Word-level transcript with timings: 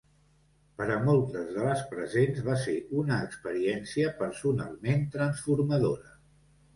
Per 0.79 0.85
a 0.91 0.95
moltes 1.07 1.49
de 1.57 1.65
les 1.65 1.83
presents 1.91 2.39
va 2.47 2.55
ser 2.63 2.73
una 3.01 3.17
experiència 3.25 4.15
personalment 4.23 5.05
transformadora. 5.17 6.15